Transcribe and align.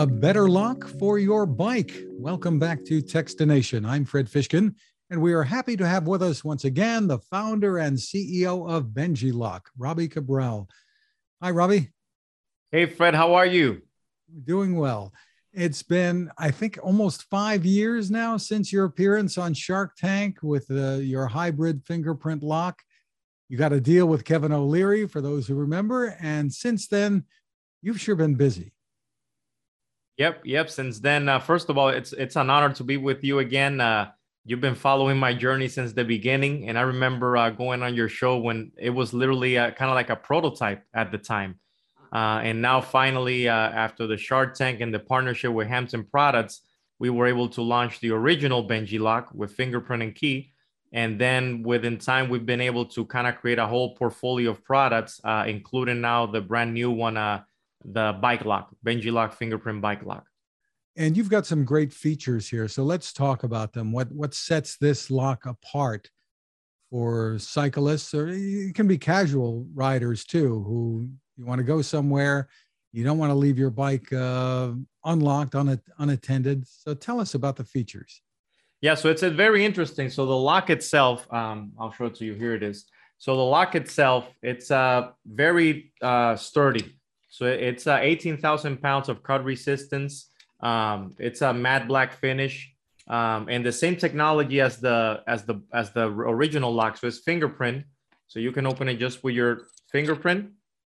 a 0.00 0.06
better 0.06 0.48
lock 0.48 0.88
for 0.98 1.18
your 1.18 1.44
bike. 1.44 1.92
Welcome 2.12 2.58
back 2.58 2.86
to 2.86 3.02
Techstination. 3.02 3.86
I'm 3.86 4.06
Fred 4.06 4.28
Fishkin, 4.30 4.74
and 5.10 5.20
we 5.20 5.34
are 5.34 5.42
happy 5.42 5.76
to 5.76 5.86
have 5.86 6.06
with 6.06 6.22
us 6.22 6.42
once 6.42 6.64
again 6.64 7.06
the 7.06 7.18
founder 7.18 7.76
and 7.76 7.98
CEO 7.98 8.66
of 8.66 8.94
Benji 8.94 9.30
Lock, 9.30 9.68
Robbie 9.76 10.08
Cabral. 10.08 10.70
Hi, 11.42 11.50
Robbie. 11.50 11.90
Hey, 12.72 12.86
Fred, 12.86 13.14
how 13.14 13.34
are 13.34 13.44
you? 13.44 13.82
Doing 14.44 14.78
well. 14.78 15.12
It's 15.52 15.82
been, 15.82 16.30
I 16.38 16.50
think, 16.50 16.78
almost 16.82 17.24
five 17.24 17.66
years 17.66 18.10
now 18.10 18.38
since 18.38 18.72
your 18.72 18.86
appearance 18.86 19.36
on 19.36 19.52
Shark 19.52 19.96
Tank 19.96 20.38
with 20.42 20.70
uh, 20.70 20.94
your 20.94 21.26
hybrid 21.26 21.84
fingerprint 21.84 22.42
lock. 22.42 22.80
You 23.50 23.58
got 23.58 23.74
a 23.74 23.80
deal 23.82 24.06
with 24.06 24.24
Kevin 24.24 24.52
O'Leary, 24.52 25.06
for 25.06 25.20
those 25.20 25.46
who 25.46 25.56
remember. 25.56 26.16
And 26.22 26.50
since 26.50 26.88
then, 26.88 27.24
you've 27.82 28.00
sure 28.00 28.16
been 28.16 28.36
busy. 28.36 28.72
Yep, 30.20 30.42
yep. 30.44 30.68
Since 30.68 31.00
then, 31.00 31.30
uh, 31.30 31.38
first 31.38 31.70
of 31.70 31.78
all, 31.78 31.88
it's 31.88 32.12
it's 32.12 32.36
an 32.36 32.50
honor 32.50 32.74
to 32.74 32.84
be 32.84 32.98
with 32.98 33.24
you 33.24 33.38
again. 33.38 33.80
Uh, 33.80 34.10
you've 34.44 34.60
been 34.60 34.74
following 34.74 35.16
my 35.16 35.32
journey 35.32 35.66
since 35.66 35.94
the 35.94 36.04
beginning, 36.04 36.68
and 36.68 36.78
I 36.78 36.82
remember 36.82 37.38
uh, 37.38 37.48
going 37.48 37.82
on 37.82 37.94
your 37.94 38.10
show 38.10 38.36
when 38.36 38.70
it 38.76 38.90
was 38.90 39.14
literally 39.14 39.56
uh, 39.56 39.70
kind 39.70 39.90
of 39.90 39.94
like 39.94 40.10
a 40.10 40.16
prototype 40.16 40.84
at 40.92 41.10
the 41.10 41.16
time. 41.16 41.58
Uh, 42.12 42.42
and 42.44 42.60
now, 42.60 42.82
finally, 42.82 43.48
uh, 43.48 43.54
after 43.54 44.06
the 44.06 44.18
Shark 44.18 44.54
Tank 44.54 44.82
and 44.82 44.92
the 44.92 44.98
partnership 44.98 45.52
with 45.54 45.68
Hampton 45.68 46.04
Products, 46.04 46.60
we 46.98 47.08
were 47.08 47.26
able 47.26 47.48
to 47.48 47.62
launch 47.62 48.00
the 48.00 48.10
original 48.10 48.68
Benji 48.68 49.00
lock 49.00 49.30
with 49.32 49.54
fingerprint 49.54 50.02
and 50.02 50.14
key. 50.14 50.52
And 50.92 51.18
then 51.18 51.62
within 51.62 51.96
time, 51.96 52.28
we've 52.28 52.44
been 52.44 52.60
able 52.60 52.84
to 52.96 53.06
kind 53.06 53.26
of 53.26 53.38
create 53.38 53.58
a 53.58 53.66
whole 53.66 53.94
portfolio 53.96 54.50
of 54.50 54.62
products, 54.64 55.18
uh, 55.24 55.44
including 55.46 56.02
now 56.02 56.26
the 56.26 56.42
brand 56.42 56.74
new 56.74 56.90
one, 56.90 57.16
uh, 57.16 57.40
the 57.84 58.18
bike 58.20 58.44
lock, 58.44 58.70
Benji 58.84 59.12
lock 59.12 59.34
fingerprint 59.34 59.80
bike 59.80 60.04
lock. 60.04 60.24
And 60.96 61.16
you've 61.16 61.30
got 61.30 61.46
some 61.46 61.64
great 61.64 61.92
features 61.92 62.48
here. 62.48 62.68
So 62.68 62.82
let's 62.82 63.12
talk 63.12 63.44
about 63.44 63.72
them. 63.72 63.92
What, 63.92 64.10
what 64.12 64.34
sets 64.34 64.76
this 64.76 65.10
lock 65.10 65.46
apart 65.46 66.10
for 66.90 67.38
cyclists, 67.38 68.12
or 68.12 68.28
it 68.28 68.74
can 68.74 68.88
be 68.88 68.98
casual 68.98 69.66
riders 69.74 70.24
too, 70.24 70.62
who 70.64 71.08
you 71.36 71.46
want 71.46 71.60
to 71.60 71.64
go 71.64 71.80
somewhere, 71.80 72.48
you 72.92 73.04
don't 73.04 73.18
want 73.18 73.30
to 73.30 73.34
leave 73.36 73.58
your 73.58 73.70
bike 73.70 74.12
uh, 74.12 74.72
unlocked, 75.04 75.54
un- 75.54 75.80
unattended. 75.98 76.66
So 76.66 76.94
tell 76.94 77.20
us 77.20 77.34
about 77.34 77.56
the 77.56 77.64
features. 77.64 78.20
Yeah, 78.80 78.94
so 78.94 79.08
it's 79.10 79.22
a 79.22 79.30
very 79.30 79.64
interesting. 79.64 80.10
So 80.10 80.26
the 80.26 80.36
lock 80.36 80.70
itself, 80.70 81.32
um, 81.32 81.72
I'll 81.78 81.92
show 81.92 82.06
it 82.06 82.16
to 82.16 82.24
you. 82.24 82.34
Here 82.34 82.54
it 82.54 82.62
is. 82.62 82.86
So 83.18 83.36
the 83.36 83.42
lock 83.42 83.74
itself, 83.74 84.26
it's 84.42 84.70
uh, 84.70 85.10
very 85.26 85.92
uh, 86.02 86.34
sturdy. 86.36 86.99
So 87.30 87.46
it's 87.46 87.86
uh, 87.86 87.98
18,000 88.00 88.82
pounds 88.82 89.08
of 89.08 89.22
cut 89.22 89.44
resistance. 89.44 90.30
Um, 90.60 91.14
it's 91.18 91.40
a 91.40 91.54
matte 91.54 91.88
black 91.88 92.12
finish, 92.12 92.74
um, 93.08 93.48
and 93.48 93.64
the 93.64 93.72
same 93.72 93.96
technology 93.96 94.60
as 94.60 94.76
the 94.76 95.22
as 95.26 95.44
the 95.44 95.62
as 95.72 95.92
the 95.92 96.06
original 96.06 96.74
lock. 96.74 96.98
So 96.98 97.06
it's 97.06 97.20
fingerprint. 97.20 97.84
So 98.26 98.40
you 98.40 98.52
can 98.52 98.66
open 98.66 98.88
it 98.88 98.96
just 98.96 99.24
with 99.24 99.34
your 99.34 99.62
fingerprint 99.90 100.50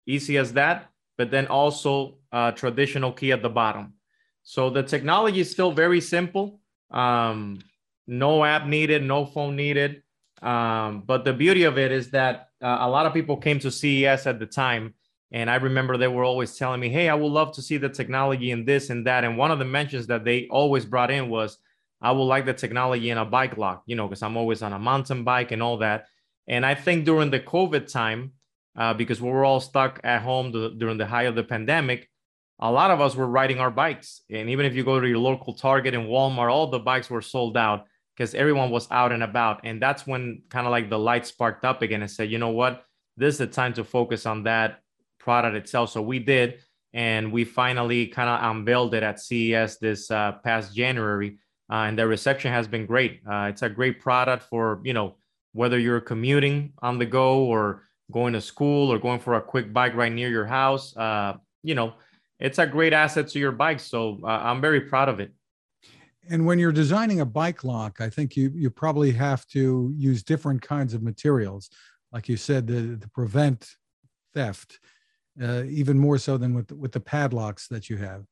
easy 0.08 0.38
as 0.38 0.54
that, 0.54 0.90
but 1.18 1.30
then 1.30 1.46
also 1.48 2.18
a 2.32 2.54
traditional 2.56 3.12
key 3.12 3.32
at 3.32 3.44
the 3.44 3.50
bottom. 3.50 3.94
So 4.44 4.70
the 4.70 4.82
technology 4.82 5.42
is 5.42 5.52
still 5.52 5.72
very 5.72 6.02
simple. 6.02 6.62
Um, 6.90 7.60
no 8.08 8.46
app 8.46 8.66
needed, 8.66 9.04
no 9.04 9.26
phone 9.26 9.56
needed. 9.58 10.02
Um, 10.42 11.04
but 11.06 11.26
the 11.26 11.34
beauty 11.34 11.64
of 11.64 11.78
it 11.78 11.92
is 11.92 12.12
that 12.12 12.50
uh, 12.64 12.78
a 12.82 12.90
lot 12.90 13.06
of 13.06 13.14
people 13.14 13.38
came 13.38 13.60
to 13.60 13.70
CES 13.70 14.26
at 14.26 14.40
the 14.40 14.46
time. 14.46 14.94
And 15.32 15.50
I 15.50 15.56
remember 15.56 15.98
they 15.98 16.08
were 16.08 16.24
always 16.24 16.56
telling 16.56 16.80
me, 16.80 16.90
Hey, 16.90 17.10
I 17.10 17.16
would 17.16 17.32
love 17.32 17.54
to 17.54 17.62
see 17.62 17.78
the 17.78 17.90
technology 17.90 18.52
in 18.52 18.66
this 18.66 18.90
and 18.90 19.06
that. 19.08 19.24
And 19.24 19.38
one 19.38 19.52
of 19.52 19.60
the 19.60 19.66
mentions 19.66 20.08
that 20.08 20.24
they 20.24 20.48
always 20.48 20.86
brought 20.86 21.12
in 21.12 21.30
was, 21.30 21.58
I 22.02 22.12
would 22.12 22.24
like 22.24 22.46
the 22.46 22.54
technology 22.54 23.10
in 23.10 23.18
a 23.18 23.26
bike 23.26 23.58
lock, 23.58 23.84
you 23.88 23.96
know, 23.96 24.08
because 24.08 24.22
I'm 24.22 24.38
always 24.38 24.62
on 24.62 24.74
a 24.74 24.80
mountain 24.80 25.24
bike 25.24 25.52
and 25.52 25.64
all 25.64 25.78
that. 25.78 26.06
And 26.48 26.66
I 26.66 26.76
think 26.76 27.06
during 27.06 27.32
the 27.32 27.40
COVID 27.40 27.92
time, 27.92 28.34
uh, 28.78 28.94
because 28.94 29.20
we 29.20 29.30
were 29.30 29.44
all 29.44 29.60
stuck 29.60 30.00
at 30.04 30.22
home 30.22 30.52
during 30.78 30.98
the 30.98 31.06
height 31.06 31.26
of 31.26 31.36
the 31.36 31.44
pandemic. 31.44 32.10
A 32.60 32.72
lot 32.72 32.92
of 32.92 33.02
us 33.02 33.16
were 33.16 33.28
riding 33.28 33.60
our 33.60 33.72
bikes. 33.72 34.22
And 34.30 34.50
even 34.50 34.66
if 34.66 34.76
you 34.76 34.84
go 34.84 35.00
to 35.00 35.08
your 35.08 35.18
local 35.18 35.54
Target 35.54 35.96
and 35.96 36.08
Walmart, 36.08 36.52
all 36.52 36.68
the 36.68 36.80
bikes 36.80 37.10
were 37.10 37.22
sold 37.22 37.58
out 37.58 37.86
because 38.16 38.34
everyone 38.36 38.70
was 38.70 38.88
out 38.92 39.12
and 39.12 39.24
about. 39.24 39.62
And 39.64 39.82
that's 39.82 40.08
when 40.08 40.44
kind 40.50 40.66
of 40.66 40.72
like 40.72 40.90
the 40.90 41.00
light 41.00 41.26
sparked 41.26 41.66
up 41.66 41.82
again 41.82 42.02
and 42.02 42.10
said, 42.10 42.32
you 42.32 42.38
know 42.38 42.50
what? 42.50 42.84
This 43.16 43.36
is 43.36 43.40
the 43.40 43.48
time 43.48 43.74
to 43.74 43.84
focus 43.84 44.26
on 44.26 44.44
that 44.44 44.80
product 45.28 45.58
itself. 45.58 45.90
So 45.90 46.02
we 46.02 46.20
did. 46.20 46.48
And 46.94 47.24
we 47.36 47.44
finally 47.44 48.08
kind 48.08 48.30
of 48.30 48.38
unveiled 48.50 48.94
it 48.98 49.04
at 49.04 49.20
CES 49.20 49.78
this 49.78 50.10
uh, 50.10 50.32
past 50.46 50.74
January. 50.74 51.38
Uh, 51.70 51.88
and 51.88 52.00
the 52.00 52.08
reception 52.08 52.50
has 52.54 52.66
been 52.66 52.86
great. 52.86 53.20
Uh, 53.30 53.48
it's 53.52 53.62
a 53.62 53.70
great 53.80 54.00
product 54.00 54.44
for, 54.52 54.80
you 54.86 54.94
know, 54.94 55.18
whether 55.52 55.78
you're 55.78 56.06
commuting 56.14 56.72
on 56.82 56.98
the 56.98 57.06
go 57.06 57.44
or 57.44 57.84
going 58.10 58.34
to 58.34 58.42
school 58.42 58.92
or 58.92 58.98
going 58.98 59.20
for 59.20 59.34
a 59.36 59.42
quick 59.42 59.74
bike 59.74 59.94
right 59.96 60.14
near 60.14 60.30
your 60.30 60.46
house. 60.46 60.96
Uh, 60.96 61.34
you 61.62 61.76
know, 61.76 61.90
it's 62.40 62.58
a 62.58 62.66
great 62.66 62.94
asset 62.94 63.28
to 63.28 63.38
your 63.38 63.52
bike. 63.52 63.82
So 63.82 64.20
uh, 64.24 64.28
I'm 64.48 64.62
very 64.62 64.82
proud 64.82 65.10
of 65.10 65.20
it. 65.20 65.32
And 66.30 66.46
when 66.46 66.58
you're 66.58 66.80
designing 66.84 67.20
a 67.20 67.26
bike 67.26 67.66
lock, 67.66 68.00
I 68.00 68.10
think 68.10 68.38
you 68.38 68.52
you 68.64 68.70
probably 68.70 69.12
have 69.12 69.46
to 69.48 69.94
use 70.10 70.24
different 70.24 70.62
kinds 70.62 70.94
of 70.94 71.02
materials, 71.02 71.70
like 72.14 72.30
you 72.30 72.38
said, 72.38 72.68
to, 72.68 72.98
to 72.98 73.08
prevent 73.10 73.62
theft, 74.34 74.80
uh, 75.42 75.64
even 75.64 75.98
more 75.98 76.18
so 76.18 76.38
than 76.38 76.54
with 76.54 76.72
with 76.72 76.92
the 76.92 77.00
padlocks 77.00 77.68
that 77.68 77.90
you 77.90 77.98
have. 77.98 78.24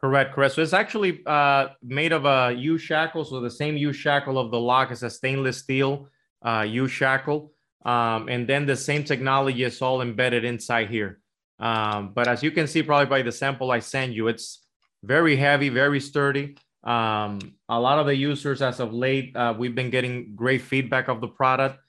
Correct, 0.00 0.32
correct. 0.34 0.54
So 0.54 0.62
it's 0.62 0.72
actually 0.72 1.22
uh, 1.26 1.68
made 1.82 2.12
of 2.12 2.24
a 2.24 2.54
U 2.56 2.78
shackle. 2.78 3.24
So 3.24 3.40
the 3.40 3.50
same 3.50 3.76
U 3.76 3.92
shackle 3.92 4.38
of 4.38 4.52
the 4.52 4.60
lock 4.60 4.92
is 4.92 5.02
a 5.02 5.10
stainless 5.10 5.58
steel 5.58 6.08
uh, 6.42 6.64
U 6.68 6.86
shackle. 6.86 7.52
Um, 7.84 8.28
and 8.28 8.48
then 8.48 8.66
the 8.66 8.76
same 8.76 9.02
technology 9.04 9.64
is 9.64 9.82
all 9.82 10.02
embedded 10.02 10.44
inside 10.44 10.88
here. 10.88 11.20
Um, 11.58 12.12
but 12.14 12.28
as 12.28 12.42
you 12.42 12.52
can 12.52 12.66
see, 12.66 12.82
probably 12.82 13.06
by 13.06 13.22
the 13.22 13.32
sample 13.32 13.70
I 13.70 13.80
sent 13.80 14.12
you, 14.12 14.28
it's 14.28 14.64
very 15.02 15.36
heavy, 15.36 15.68
very 15.68 16.00
sturdy. 16.00 16.56
Um, 16.84 17.38
a 17.68 17.80
lot 17.80 17.98
of 17.98 18.06
the 18.06 18.14
users 18.14 18.62
as 18.62 18.78
of 18.78 18.92
late, 18.92 19.36
uh, 19.36 19.54
we've 19.56 19.74
been 19.74 19.90
getting 19.90 20.34
great 20.36 20.62
feedback 20.62 21.08
of 21.08 21.20
the 21.20 21.28
product. 21.28 21.80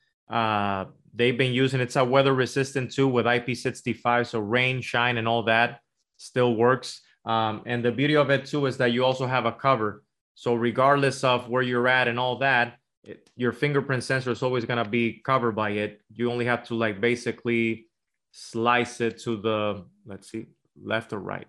They've 1.19 1.37
been 1.37 1.51
using 1.51 1.81
it's 1.81 1.97
a 1.97 2.05
weather 2.05 2.33
resistant 2.33 2.93
too 2.93 3.09
with 3.09 3.25
IP65, 3.25 4.27
so 4.27 4.39
rain, 4.39 4.79
shine, 4.79 5.17
and 5.17 5.27
all 5.27 5.43
that 5.43 5.81
still 6.15 6.55
works. 6.55 7.01
Um, 7.25 7.61
and 7.65 7.83
the 7.83 7.91
beauty 7.91 8.15
of 8.15 8.29
it 8.29 8.45
too 8.45 8.67
is 8.67 8.77
that 8.77 8.93
you 8.93 9.03
also 9.03 9.27
have 9.27 9.45
a 9.45 9.51
cover. 9.51 10.05
So 10.35 10.53
regardless 10.53 11.25
of 11.25 11.49
where 11.49 11.61
you're 11.61 11.89
at 11.89 12.07
and 12.07 12.17
all 12.17 12.37
that, 12.37 12.77
it, 13.03 13.29
your 13.35 13.51
fingerprint 13.51 14.05
sensor 14.05 14.31
is 14.31 14.41
always 14.41 14.63
going 14.63 14.81
to 14.81 14.89
be 14.89 15.21
covered 15.25 15.57
by 15.57 15.71
it. 15.71 15.99
You 16.13 16.31
only 16.31 16.45
have 16.45 16.65
to 16.69 16.75
like 16.75 17.01
basically 17.01 17.87
slice 18.31 19.01
it 19.01 19.19
to 19.23 19.35
the, 19.35 19.83
let's 20.05 20.31
see, 20.31 20.45
left 20.81 21.11
or 21.11 21.19
right. 21.19 21.47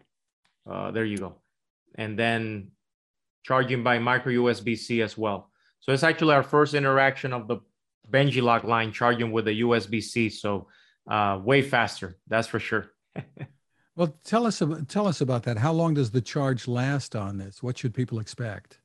Uh, 0.69 0.91
there 0.91 1.05
you 1.05 1.19
go. 1.19 1.37
And 1.95 2.19
then 2.19 2.73
charging 3.45 3.85
by 3.85 4.01
micro 4.01 4.33
USB-C 4.33 5.01
as 5.01 5.17
well. 5.17 5.49
So 5.79 5.93
it's 5.93 6.03
actually 6.03 6.35
our 6.35 6.43
first 6.43 6.75
interaction 6.75 7.33
of 7.33 7.47
the 7.47 7.59
Benji 8.11 8.43
lock 8.43 8.65
line 8.65 8.93
charging 8.93 9.33
with 9.33 9.49
a 9.49 9.61
USB-C. 9.61 10.31
So 10.31 10.69
uh, 11.09 11.41
way 11.43 11.63
faster, 11.63 12.17
that's 12.29 12.49
for 12.49 12.59
sure. 12.59 12.91
well, 13.97 14.17
tell 14.25 14.47
us 14.47 14.61
about, 14.61 14.89
tell 14.89 15.07
us 15.07 15.21
about 15.21 15.45
that. 15.45 15.59
How 15.59 15.73
long 15.73 15.95
does 15.95 16.11
the 16.11 16.21
charge 16.21 16.69
last 16.69 17.17
on 17.17 17.39
this? 17.39 17.63
What 17.63 17.79
should 17.79 17.95
people 17.95 18.19
expect? 18.19 18.79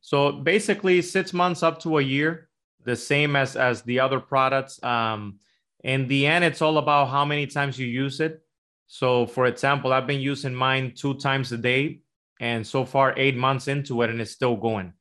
So 0.00 0.32
basically, 0.32 1.00
six 1.02 1.32
months 1.32 1.62
up 1.62 1.80
to 1.80 1.98
a 1.98 2.02
year, 2.02 2.48
the 2.84 2.94
same 2.94 3.36
as 3.36 3.56
as 3.56 3.82
the 3.82 4.00
other 4.00 4.20
products. 4.20 4.82
Um, 4.82 5.38
in 5.82 6.08
the 6.08 6.26
end, 6.26 6.44
it's 6.44 6.62
all 6.62 6.78
about 6.78 7.08
how 7.08 7.24
many 7.24 7.46
times 7.46 7.78
you 7.78 7.86
use 7.86 8.20
it. 8.20 8.42
So, 8.86 9.26
for 9.26 9.46
example, 9.46 9.92
I've 9.92 10.06
been 10.06 10.20
using 10.20 10.54
mine 10.54 10.92
two 10.94 11.14
times 11.14 11.52
a 11.52 11.58
day, 11.58 12.00
and 12.40 12.66
so 12.66 12.84
far 12.84 13.14
eight 13.16 13.36
months 13.36 13.66
into 13.68 14.02
it, 14.02 14.10
and 14.10 14.20
it's 14.20 14.30
still 14.30 14.56
going. 14.56 14.92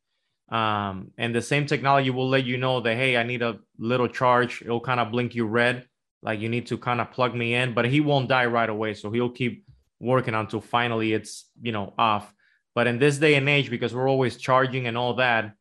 Um, 0.53 1.09
and 1.17 1.33
the 1.33 1.41
same 1.41 1.65
technology 1.65 2.11
will 2.11 2.29
let 2.29 2.45
you 2.45 2.57
know 2.57 2.79
that 2.81 2.95
hey, 2.95 3.17
I 3.17 3.23
need 3.23 3.41
a 3.41 3.57
little 3.79 4.07
charge. 4.07 4.61
It'll 4.61 4.79
kind 4.79 4.99
of 4.99 5.11
blink 5.11 5.33
you 5.33 5.47
red, 5.47 5.87
like 6.21 6.39
you 6.39 6.47
need 6.47 6.67
to 6.67 6.77
kind 6.77 7.01
of 7.01 7.11
plug 7.11 7.33
me 7.33 7.55
in, 7.55 7.73
but 7.73 7.85
he 7.85 8.01
won't 8.01 8.29
die 8.29 8.45
right 8.45 8.69
away. 8.69 8.93
So 8.93 9.09
he'll 9.09 9.31
keep 9.31 9.65
working 9.99 10.35
until 10.35 10.61
finally 10.61 11.13
it's 11.13 11.49
you 11.59 11.71
know 11.71 11.95
off. 11.97 12.31
But 12.75 12.85
in 12.85 12.99
this 12.99 13.17
day 13.17 13.33
and 13.33 13.49
age, 13.49 13.71
because 13.71 13.95
we're 13.95 14.09
always 14.09 14.37
charging 14.37 14.85
and 14.85 14.95
all 14.95 15.15
that, 15.15 15.53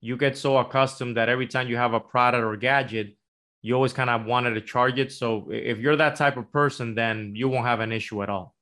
you 0.00 0.16
get 0.16 0.38
so 0.38 0.56
accustomed 0.56 1.18
that 1.18 1.28
every 1.28 1.46
time 1.46 1.68
you 1.68 1.76
have 1.76 1.92
a 1.92 2.00
product 2.00 2.42
or 2.42 2.56
gadget, 2.56 3.16
you 3.60 3.74
always 3.74 3.92
kind 3.92 4.08
of 4.08 4.24
wanted 4.24 4.54
to 4.54 4.62
charge 4.62 4.98
it. 4.98 5.12
So 5.12 5.50
if 5.50 5.78
you're 5.78 5.96
that 5.96 6.16
type 6.16 6.38
of 6.38 6.50
person, 6.50 6.94
then 6.94 7.34
you 7.34 7.50
won't 7.50 7.66
have 7.66 7.80
an 7.80 7.92
issue 7.92 8.22
at 8.22 8.30
all. 8.30 8.54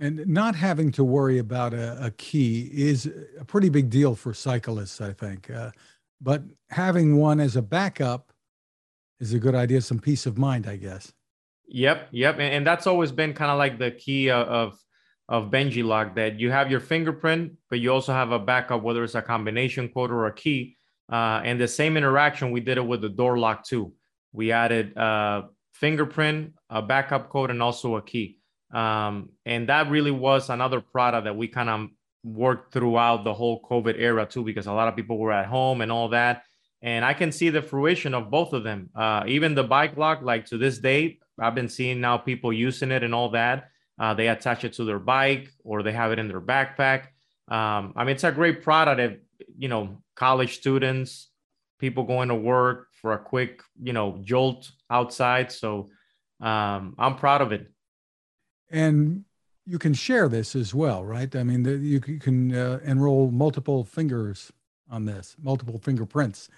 And 0.00 0.26
not 0.26 0.54
having 0.54 0.90
to 0.92 1.04
worry 1.04 1.38
about 1.38 1.74
a, 1.74 2.06
a 2.06 2.10
key 2.12 2.70
is 2.72 3.10
a 3.38 3.44
pretty 3.44 3.68
big 3.68 3.90
deal 3.90 4.14
for 4.14 4.32
cyclists, 4.32 5.00
I 5.00 5.12
think. 5.12 5.50
Uh, 5.50 5.70
but 6.20 6.42
having 6.70 7.16
one 7.16 7.38
as 7.38 7.54
a 7.56 7.62
backup 7.62 8.32
is 9.20 9.34
a 9.34 9.38
good 9.38 9.54
idea, 9.54 9.82
some 9.82 9.98
peace 9.98 10.24
of 10.24 10.38
mind, 10.38 10.66
I 10.66 10.76
guess. 10.76 11.12
Yep, 11.68 12.08
yep. 12.10 12.34
And, 12.34 12.54
and 12.54 12.66
that's 12.66 12.86
always 12.86 13.12
been 13.12 13.34
kind 13.34 13.50
of 13.50 13.58
like 13.58 13.78
the 13.78 13.90
key 13.90 14.30
of, 14.30 14.48
of 14.48 14.78
of 15.30 15.48
Benji 15.48 15.84
Lock 15.84 16.16
that 16.16 16.40
you 16.40 16.50
have 16.50 16.70
your 16.70 16.80
fingerprint, 16.80 17.52
but 17.70 17.78
you 17.78 17.92
also 17.92 18.12
have 18.12 18.32
a 18.32 18.38
backup, 18.38 18.82
whether 18.82 19.04
it's 19.04 19.14
a 19.14 19.22
combination 19.22 19.88
code 19.88 20.10
or 20.10 20.26
a 20.26 20.32
key. 20.32 20.76
Uh, 21.10 21.40
and 21.44 21.60
the 21.60 21.68
same 21.68 21.96
interaction, 21.96 22.50
we 22.50 22.60
did 22.60 22.78
it 22.78 22.84
with 22.84 23.00
the 23.00 23.08
door 23.08 23.38
lock 23.38 23.64
too. 23.64 23.92
We 24.32 24.50
added 24.50 24.92
a 24.96 25.44
fingerprint, 25.72 26.54
a 26.68 26.82
backup 26.82 27.30
code, 27.30 27.50
and 27.50 27.62
also 27.62 27.94
a 27.94 28.02
key. 28.02 28.39
Um, 28.72 29.30
and 29.44 29.68
that 29.68 29.90
really 29.90 30.10
was 30.10 30.50
another 30.50 30.80
product 30.80 31.24
that 31.24 31.36
we 31.36 31.48
kind 31.48 31.68
of 31.68 31.88
worked 32.22 32.72
throughout 32.72 33.24
the 33.24 33.34
whole 33.34 33.62
COVID 33.62 33.98
era 33.98 34.26
too, 34.26 34.44
because 34.44 34.66
a 34.66 34.72
lot 34.72 34.88
of 34.88 34.96
people 34.96 35.18
were 35.18 35.32
at 35.32 35.46
home 35.46 35.80
and 35.80 35.90
all 35.90 36.08
that. 36.10 36.44
And 36.82 37.04
I 37.04 37.14
can 37.14 37.32
see 37.32 37.50
the 37.50 37.62
fruition 37.62 38.14
of 38.14 38.30
both 38.30 38.52
of 38.52 38.64
them. 38.64 38.90
Uh, 38.94 39.24
even 39.26 39.54
the 39.54 39.64
bike 39.64 39.96
lock, 39.96 40.22
like 40.22 40.46
to 40.46 40.58
this 40.58 40.78
day, 40.78 41.18
I've 41.38 41.54
been 41.54 41.68
seeing 41.68 42.00
now 42.00 42.16
people 42.18 42.52
using 42.52 42.90
it 42.90 43.02
and 43.02 43.14
all 43.14 43.30
that. 43.30 43.70
Uh, 43.98 44.14
they 44.14 44.28
attach 44.28 44.64
it 44.64 44.72
to 44.74 44.84
their 44.84 44.98
bike 44.98 45.50
or 45.62 45.82
they 45.82 45.92
have 45.92 46.12
it 46.12 46.18
in 46.18 46.28
their 46.28 46.40
backpack. 46.40 47.08
Um, 47.48 47.92
I 47.96 48.04
mean, 48.04 48.14
it's 48.14 48.24
a 48.24 48.32
great 48.32 48.62
product 48.62 49.00
if, 49.00 49.46
you 49.58 49.68
know, 49.68 50.02
college 50.16 50.56
students, 50.56 51.28
people 51.78 52.04
going 52.04 52.28
to 52.28 52.34
work 52.34 52.88
for 53.00 53.12
a 53.12 53.18
quick, 53.18 53.62
you 53.82 53.92
know, 53.92 54.18
jolt 54.22 54.70
outside. 54.88 55.50
So 55.52 55.88
um, 56.40 56.94
I'm 56.98 57.16
proud 57.16 57.42
of 57.42 57.52
it. 57.52 57.70
And 58.70 59.24
you 59.66 59.78
can 59.78 59.94
share 59.94 60.28
this 60.28 60.56
as 60.56 60.74
well, 60.74 61.04
right? 61.04 61.34
I 61.34 61.42
mean, 61.42 61.62
the, 61.62 61.76
you 61.76 62.00
can 62.00 62.54
uh, 62.54 62.80
enroll 62.84 63.30
multiple 63.30 63.84
fingers 63.84 64.52
on 64.90 65.04
this, 65.04 65.36
multiple 65.40 65.78
fingerprints. 65.78 66.48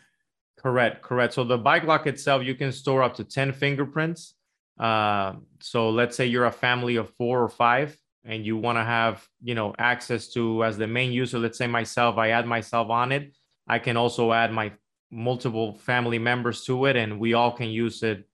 Correct, 0.56 1.03
correct. 1.03 1.35
So 1.35 1.44
the 1.44 1.59
bike 1.59 1.85
lock 1.85 2.06
itself, 2.06 2.43
you 2.44 2.55
can 2.55 2.73
store 2.73 3.03
up 3.03 3.14
to 3.17 3.25
10 3.25 3.53
fingerprints. 3.53 4.35
Uh, 4.79 5.35
so 5.61 5.91
let's 5.91 6.17
say 6.17 6.26
you're 6.26 6.47
a 6.47 6.53
family 6.53 6.97
of 6.97 7.11
four 7.14 7.43
or 7.43 7.49
five 7.49 7.97
and 8.25 8.47
you 8.47 8.56
want 8.56 8.79
to 8.79 8.85
have, 8.85 9.26
you 9.43 9.55
know, 9.55 9.75
access 9.79 10.29
to 10.29 10.65
as 10.65 10.79
the 10.79 10.87
main 10.87 11.12
user, 11.12 11.38
let's 11.38 11.58
say 11.58 11.67
myself, 11.67 12.17
I 12.17 12.31
add 12.31 12.47
myself 12.47 12.88
on 12.91 13.12
it. 13.12 13.35
I 13.67 13.79
can 13.79 13.97
also 13.97 14.32
add 14.32 14.53
my 14.53 14.73
multiple 15.11 15.75
family 15.75 16.19
members 16.19 16.65
to 16.65 16.87
it 16.87 16.97
and 16.97 17.20
we 17.20 17.35
all 17.35 17.53
can 17.53 17.69
use 17.69 18.03
it 18.03 18.26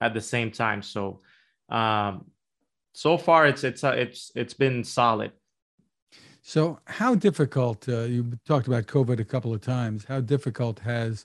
at 0.00 0.14
the 0.14 0.20
same 0.20 0.50
time. 0.50 0.82
So 0.82 1.20
um, 1.68 2.26
so 2.98 3.16
far 3.16 3.46
it's 3.46 3.62
it's 3.62 3.84
uh, 3.84 3.92
it's 3.92 4.32
it's 4.34 4.54
been 4.54 4.82
solid. 4.82 5.30
So, 6.42 6.80
how 6.86 7.14
difficult? 7.14 7.88
Uh, 7.88 8.00
you 8.00 8.32
talked 8.44 8.66
about 8.66 8.86
COVID 8.86 9.20
a 9.20 9.24
couple 9.24 9.54
of 9.54 9.60
times. 9.60 10.04
How 10.04 10.20
difficult 10.20 10.80
has 10.80 11.24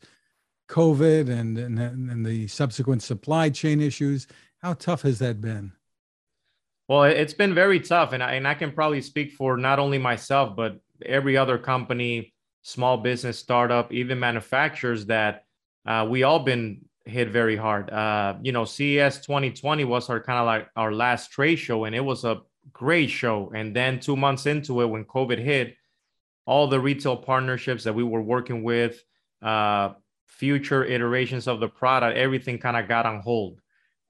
COVID 0.69 1.29
and, 1.29 1.57
and 1.57 1.79
and 1.79 2.23
the 2.23 2.45
subsequent 2.47 3.01
supply 3.01 3.49
chain 3.49 3.81
issues? 3.81 4.27
How 4.61 4.73
tough 4.75 5.01
has 5.01 5.17
that 5.17 5.41
been? 5.41 5.71
Well, 6.87 7.05
it's 7.05 7.33
been 7.33 7.55
very 7.55 7.79
tough, 7.79 8.13
and 8.13 8.21
I, 8.21 8.33
and 8.33 8.47
I 8.47 8.53
can 8.53 8.71
probably 8.71 9.01
speak 9.01 9.31
for 9.31 9.57
not 9.57 9.79
only 9.79 9.97
myself 9.97 10.55
but 10.55 10.79
every 11.03 11.37
other 11.37 11.57
company, 11.57 12.35
small 12.61 12.97
business, 12.97 13.39
startup, 13.39 13.91
even 13.91 14.19
manufacturers 14.19 15.07
that 15.07 15.45
uh, 15.87 16.05
we 16.07 16.21
all 16.21 16.39
been 16.39 16.85
hit 17.05 17.29
very 17.29 17.55
hard. 17.55 17.89
Uh, 17.89 18.35
you 18.41 18.51
know, 18.51 18.65
CES 18.65 19.21
2020 19.21 19.83
was 19.85 20.09
our 20.09 20.21
kind 20.21 20.39
of 20.39 20.45
like 20.45 20.69
our 20.75 20.91
last 20.91 21.31
trade 21.31 21.57
show, 21.57 21.85
and 21.85 21.95
it 21.95 22.01
was 22.01 22.23
a 22.23 22.41
great 22.71 23.09
show. 23.09 23.51
And 23.55 23.75
then 23.75 23.99
two 23.99 24.15
months 24.15 24.45
into 24.45 24.81
it, 24.81 24.85
when 24.85 25.05
COVID 25.05 25.37
hit, 25.37 25.75
all 26.45 26.67
the 26.67 26.79
retail 26.79 27.17
partnerships 27.17 27.83
that 27.83 27.93
we 27.93 28.03
were 28.03 28.21
working 28.21 28.63
with, 28.63 29.03
uh, 29.41 29.93
future 30.27 30.83
iterations 30.83 31.47
of 31.47 31.59
the 31.59 31.67
product, 31.67 32.17
everything 32.17 32.57
kind 32.57 32.77
of 32.77 32.87
got 32.87 33.05
on 33.05 33.21
hold 33.21 33.59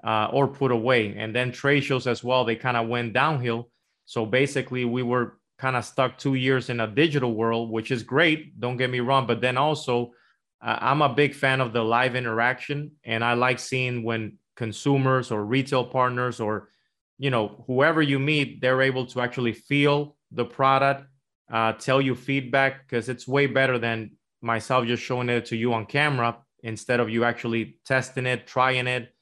uh, 0.04 0.30
or 0.32 0.48
put 0.48 0.72
away. 0.72 1.16
And 1.18 1.36
then 1.36 1.52
trade 1.52 1.82
shows 1.82 2.08
as 2.08 2.24
well, 2.24 2.46
they 2.46 2.56
kind 2.56 2.78
of 2.78 2.88
went 2.88 3.14
downhill. 3.14 3.70
So 4.06 4.26
basically, 4.26 4.86
we 4.86 5.04
were 5.04 5.40
kind 5.58 5.76
of 5.76 5.86
stuck 5.86 6.18
two 6.18 6.36
years 6.36 6.70
in 6.70 6.80
a 6.80 6.88
digital 6.88 7.34
world, 7.34 7.72
which 7.72 7.92
is 7.92 8.04
great. 8.04 8.60
Don't 8.60 8.78
get 8.78 8.90
me 8.90 9.00
wrong. 9.00 9.28
But 9.28 9.42
then 9.42 9.58
also, 9.58 10.12
I'm 10.64 11.02
a 11.02 11.10
big 11.10 11.36
fan 11.36 11.60
of 11.60 11.74
the 11.74 11.84
live 11.84 12.16
interaction, 12.16 12.92
and 13.04 13.24
I 13.24 13.34
like 13.34 13.60
seeing 13.60 14.04
when 14.04 14.38
consumers 14.56 15.32
or 15.32 15.44
retail 15.44 15.84
partners 15.84 16.40
or 16.40 16.70
you 17.18 17.30
know 17.30 17.64
whoever 17.68 18.02
you 18.02 18.20
meet, 18.20 18.62
they're 18.62 18.82
able 18.82 19.06
to 19.08 19.22
actually 19.22 19.54
feel 19.54 20.16
the 20.32 20.46
product, 20.46 21.06
uh, 21.52 21.74
tell 21.74 22.02
you 22.02 22.16
feedback 22.16 22.88
because 22.88 23.10
it's 23.10 23.28
way 23.28 23.46
better 23.46 23.78
than 23.78 24.12
myself 24.42 24.86
just 24.86 25.04
showing 25.04 25.30
it 25.30 25.46
to 25.46 25.56
you 25.56 25.74
on 25.74 25.86
camera 25.86 26.38
instead 26.64 27.00
of 27.00 27.10
you 27.10 27.24
actually 27.24 27.78
testing 27.86 28.26
it, 28.26 28.48
trying 28.48 28.88
it, 28.88 29.14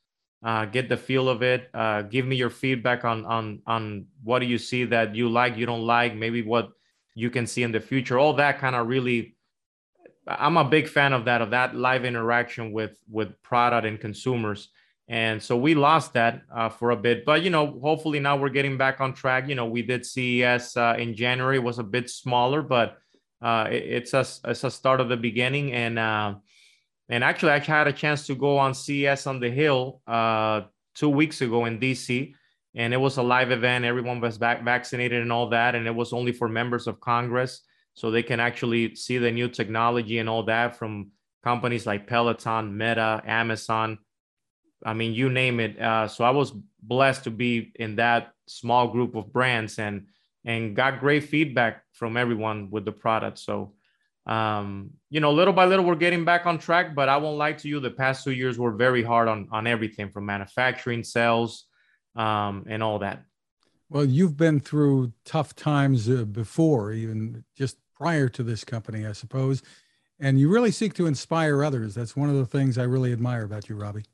uh, 0.43 0.65
get 0.65 0.89
the 0.89 0.97
feel 0.97 1.27
of 1.27 1.41
it. 1.41 1.69
Uh, 1.73 2.03
give 2.03 2.25
me 2.25 2.35
your 2.35 2.49
feedback 2.49 3.03
on 3.03 3.25
on 3.25 3.61
on 3.65 4.05
what 4.23 4.39
do 4.39 4.45
you 4.45 4.57
see 4.57 4.85
that 4.85 5.15
you 5.15 5.27
like, 5.27 5.57
you 5.57 5.65
don't 5.65 5.85
like, 5.85 6.15
maybe 6.15 6.41
what 6.41 6.71
you 7.15 7.29
can 7.29 7.47
see 7.47 7.63
in 7.63 7.71
the 7.71 7.79
future. 7.79 8.17
All 8.19 8.33
that 8.33 8.59
kind 8.59 8.75
of 8.75 8.87
really 8.87 9.35
I'm 10.27 10.57
a 10.57 10.63
big 10.63 10.87
fan 10.87 11.13
of 11.13 11.25
that, 11.25 11.41
of 11.41 11.51
that 11.51 11.75
live 11.75 12.05
interaction 12.05 12.71
with 12.71 12.97
with 13.09 13.41
product 13.41 13.87
and 13.87 13.99
consumers. 13.99 14.69
And 15.07 15.43
so 15.43 15.57
we 15.57 15.75
lost 15.75 16.13
that 16.13 16.43
uh, 16.55 16.69
for 16.69 16.91
a 16.91 16.95
bit, 16.95 17.25
but 17.25 17.41
you 17.41 17.49
know, 17.49 17.79
hopefully 17.81 18.19
now 18.19 18.37
we're 18.37 18.49
getting 18.49 18.77
back 18.77 19.01
on 19.01 19.13
track. 19.13 19.49
You 19.49 19.55
know, 19.55 19.65
we 19.65 19.81
did 19.81 20.05
CES 20.05 20.77
uh, 20.77 20.95
in 20.97 21.15
January, 21.15 21.59
was 21.59 21.79
a 21.79 21.83
bit 21.83 22.09
smaller, 22.09 22.61
but 22.61 22.97
uh, 23.41 23.67
it, 23.69 23.83
it's 23.83 24.13
a 24.13 24.25
it's 24.45 24.63
a 24.63 24.71
start 24.71 25.01
of 25.01 25.09
the 25.09 25.17
beginning. 25.17 25.73
And 25.73 25.99
uh, 25.99 26.35
and 27.09 27.23
actually, 27.25 27.51
I 27.51 27.59
had 27.59 27.87
a 27.87 27.93
chance 27.93 28.25
to 28.27 28.35
go 28.35 28.57
on 28.57 28.73
CES 28.73 29.27
on 29.27 29.41
the 29.41 29.49
Hill 29.49 30.01
uh, 30.07 30.61
two 30.95 31.09
weeks 31.09 31.41
ago 31.41 31.65
in 31.65 31.79
DC, 31.79 32.33
and 32.75 32.93
it 32.93 32.97
was 32.97 33.17
a 33.17 33.23
live 33.23 33.51
event. 33.51 33.83
Everyone 33.83 34.21
was 34.21 34.37
back 34.37 34.63
vaccinated 34.63 35.21
and 35.21 35.31
all 35.33 35.49
that, 35.49 35.75
and 35.75 35.87
it 35.87 35.95
was 35.95 36.13
only 36.13 36.31
for 36.31 36.47
members 36.47 36.87
of 36.87 37.01
Congress 37.01 37.63
so 37.93 38.09
they 38.09 38.23
can 38.23 38.39
actually 38.39 38.95
see 38.95 39.17
the 39.17 39.31
new 39.31 39.49
technology 39.49 40.19
and 40.19 40.29
all 40.29 40.43
that 40.43 40.75
from 40.75 41.11
companies 41.43 41.85
like 41.85 42.07
Peloton, 42.07 42.77
Meta, 42.77 43.21
Amazon. 43.25 43.97
I 44.85 44.93
mean, 44.93 45.13
you 45.13 45.29
name 45.29 45.59
it. 45.59 45.79
Uh, 45.79 46.07
so 46.07 46.23
I 46.23 46.31
was 46.31 46.53
blessed 46.81 47.25
to 47.25 47.31
be 47.31 47.71
in 47.75 47.97
that 47.97 48.31
small 48.47 48.87
group 48.87 49.15
of 49.15 49.31
brands 49.31 49.79
and 49.79 50.07
and 50.43 50.75
got 50.75 50.99
great 50.99 51.25
feedback 51.25 51.83
from 51.93 52.17
everyone 52.17 52.71
with 52.71 52.83
the 52.83 52.91
product. 52.91 53.37
So, 53.37 53.73
um, 54.25 54.89
you 55.11 55.19
know, 55.19 55.31
little 55.31 55.53
by 55.53 55.65
little, 55.65 55.85
we're 55.85 55.93
getting 55.93 56.25
back 56.25 56.47
on 56.47 56.57
track. 56.57 56.95
But 56.95 57.09
I 57.09 57.17
won't 57.17 57.37
lie 57.37 57.53
to 57.53 57.67
you, 57.67 57.79
the 57.79 57.91
past 57.91 58.23
two 58.23 58.31
years 58.31 58.57
were 58.57 58.71
very 58.71 59.03
hard 59.03 59.27
on 59.27 59.47
on 59.51 59.67
everything 59.67 60.09
from 60.09 60.25
manufacturing, 60.25 61.03
sales, 61.03 61.65
um, 62.15 62.65
and 62.67 62.81
all 62.81 62.99
that. 62.99 63.23
Well, 63.91 64.05
you've 64.05 64.37
been 64.37 64.61
through 64.61 65.11
tough 65.25 65.53
times 65.53 66.09
uh, 66.09 66.23
before, 66.23 66.93
even 66.93 67.43
just 67.57 67.75
prior 67.93 68.29
to 68.29 68.41
this 68.41 68.63
company, 68.63 69.05
I 69.05 69.11
suppose. 69.11 69.61
And 70.17 70.39
you 70.39 70.47
really 70.47 70.71
seek 70.71 70.93
to 70.93 71.07
inspire 71.07 71.61
others. 71.61 71.93
That's 71.93 72.15
one 72.15 72.29
of 72.29 72.37
the 72.37 72.45
things 72.45 72.77
I 72.77 72.83
really 72.83 73.11
admire 73.11 73.43
about 73.43 73.67
you, 73.67 73.75
Robbie. 73.75 74.05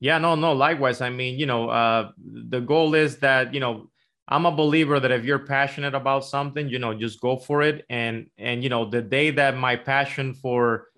Yeah, 0.00 0.18
no, 0.18 0.34
no, 0.34 0.52
likewise. 0.52 1.00
I 1.00 1.10
mean, 1.10 1.38
you 1.38 1.46
know, 1.46 1.68
uh, 1.68 2.10
the 2.18 2.60
goal 2.60 2.96
is 2.96 3.18
that, 3.18 3.54
you 3.54 3.60
know, 3.60 3.88
I'm 4.26 4.46
a 4.46 4.50
believer 4.50 4.98
that 4.98 5.12
if 5.12 5.24
you're 5.24 5.46
passionate 5.46 5.94
about 5.94 6.24
something, 6.24 6.68
you 6.68 6.80
know, 6.80 6.92
just 6.92 7.20
go 7.20 7.36
for 7.36 7.62
it. 7.62 7.86
And, 7.88 8.26
and, 8.36 8.64
you 8.64 8.68
know, 8.68 8.84
the 8.84 9.00
day 9.00 9.30
that 9.30 9.56
my 9.56 9.76
passion 9.76 10.34
for 10.34 10.88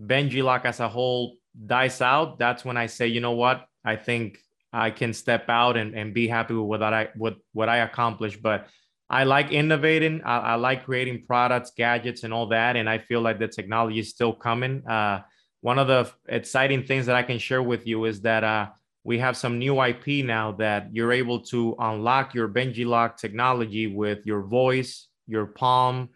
Benji 0.00 0.42
Lock 0.42 0.64
as 0.64 0.80
a 0.80 0.88
whole 0.88 1.36
dies 1.66 2.00
out, 2.00 2.38
that's 2.38 2.64
when 2.64 2.78
I 2.78 2.86
say, 2.86 3.06
you 3.06 3.20
know 3.20 3.32
what, 3.32 3.66
I 3.84 3.96
think 3.96 4.38
I 4.74 4.90
can 4.90 5.12
step 5.12 5.48
out 5.48 5.76
and, 5.76 5.94
and 5.94 6.12
be 6.12 6.26
happy 6.26 6.54
with 6.54 6.80
what 6.80 6.82
I 6.82 7.08
with 7.16 7.34
what 7.52 7.68
I 7.68 7.78
accomplished. 7.78 8.42
But 8.42 8.66
I 9.08 9.24
like 9.24 9.52
innovating. 9.52 10.22
I, 10.24 10.38
I, 10.38 10.54
like 10.56 10.84
creating 10.84 11.24
products, 11.26 11.72
gadgets, 11.76 12.24
and 12.24 12.32
all 12.32 12.48
that. 12.48 12.76
And 12.76 12.88
I 12.88 12.98
feel 12.98 13.20
like 13.20 13.38
the 13.38 13.48
technology 13.48 14.00
is 14.00 14.10
still 14.10 14.32
coming. 14.32 14.86
Uh, 14.86 15.20
one 15.60 15.78
of 15.78 15.86
the 15.86 16.10
exciting 16.28 16.84
things 16.84 17.06
that 17.06 17.16
I 17.16 17.22
can 17.22 17.38
share 17.38 17.62
with 17.62 17.86
you 17.86 18.06
is 18.06 18.22
that 18.22 18.44
uh, 18.44 18.68
we 19.04 19.18
have 19.18 19.36
some 19.36 19.58
new 19.58 19.82
IP 19.82 20.24
now 20.24 20.52
that 20.52 20.88
you're 20.92 21.12
able 21.12 21.40
to 21.40 21.76
unlock 21.78 22.34
your 22.34 22.48
Benji 22.48 22.86
Lock 22.86 23.18
technology 23.18 23.86
with 23.86 24.26
your 24.26 24.42
voice, 24.42 25.08
your 25.26 25.46
palm, 25.46 26.08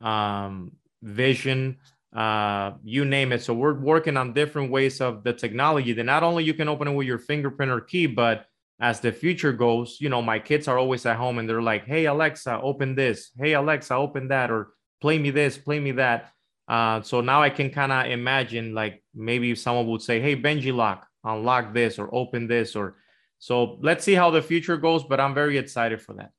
um, 0.00 0.72
vision, 1.02 1.78
uh, 2.14 2.72
you 2.84 3.04
name 3.04 3.32
it. 3.32 3.42
So 3.42 3.52
we're 3.54 3.74
working 3.74 4.16
on 4.16 4.32
different 4.32 4.70
ways 4.70 5.00
of 5.00 5.24
the 5.24 5.32
technology 5.32 5.92
that 5.94 6.04
not 6.04 6.22
only 6.22 6.44
you 6.44 6.54
can 6.54 6.68
open 6.68 6.88
it 6.88 6.92
with 6.92 7.06
your 7.06 7.18
fingerprint 7.18 7.72
or 7.72 7.80
key, 7.80 8.06
but 8.06 8.46
as 8.80 9.00
the 9.00 9.12
future 9.12 9.52
goes, 9.52 9.98
you 10.00 10.08
know, 10.08 10.22
my 10.22 10.38
kids 10.38 10.68
are 10.68 10.78
always 10.78 11.06
at 11.06 11.16
home 11.16 11.38
and 11.38 11.48
they're 11.48 11.62
like, 11.62 11.84
"Hey 11.84 12.06
Alexa, 12.06 12.60
open 12.60 12.94
this. 12.94 13.30
Hey 13.38 13.54
Alexa, 13.54 13.94
open 13.94 14.28
that," 14.28 14.50
or 14.50 14.74
"Play 15.00 15.18
me 15.18 15.30
this, 15.30 15.58
play 15.58 15.80
me 15.80 15.92
that." 15.92 16.30
Uh, 16.68 17.02
so 17.02 17.20
now 17.20 17.42
I 17.42 17.50
can 17.50 17.70
kind 17.70 17.92
of 17.92 18.06
imagine 18.06 18.74
like 18.74 19.02
maybe 19.14 19.54
someone 19.54 19.86
would 19.88 20.02
say, 20.02 20.20
"Hey 20.20 20.36
Benji 20.36 20.74
Lock, 20.74 21.06
unlock 21.24 21.74
this 21.74 21.98
or 21.98 22.12
open 22.14 22.46
this," 22.46 22.76
or 22.76 22.96
so. 23.38 23.78
Let's 23.80 24.04
see 24.04 24.14
how 24.14 24.30
the 24.30 24.42
future 24.42 24.76
goes, 24.76 25.04
but 25.04 25.20
I'm 25.20 25.34
very 25.34 25.58
excited 25.58 26.00
for 26.00 26.14
that. 26.14 26.30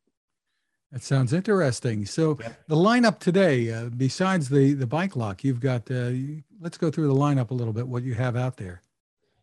That 0.96 1.04
sounds 1.04 1.34
interesting. 1.34 2.06
So 2.06 2.38
yeah. 2.40 2.54
the 2.70 2.78
lineup 2.78 3.20
today, 3.20 3.70
uh, 3.70 3.90
besides 3.98 4.48
the 4.48 4.74
the 4.76 4.88
bike 4.88 5.18
lock, 5.18 5.44
you've 5.44 5.60
got. 5.60 5.92
Uh, 5.92 6.12
let's 6.62 6.78
go 6.78 6.90
through 6.90 7.10
the 7.10 7.14
lineup 7.14 7.50
a 7.50 7.54
little 7.54 7.74
bit. 7.74 7.86
What 7.86 8.04
you 8.04 8.14
have 8.14 8.38
out 8.38 8.56
there? 8.56 8.82